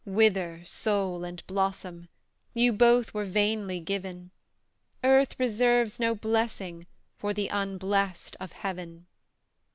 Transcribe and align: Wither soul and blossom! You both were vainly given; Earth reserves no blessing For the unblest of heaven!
Wither 0.03 0.63
soul 0.65 1.23
and 1.23 1.45
blossom! 1.45 2.09
You 2.55 2.73
both 2.73 3.13
were 3.13 3.23
vainly 3.23 3.79
given; 3.79 4.31
Earth 5.03 5.35
reserves 5.39 5.99
no 5.99 6.15
blessing 6.15 6.87
For 7.19 7.35
the 7.35 7.49
unblest 7.49 8.35
of 8.39 8.51
heaven! 8.51 9.05